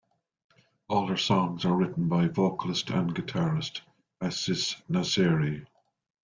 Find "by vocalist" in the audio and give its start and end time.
2.09-2.89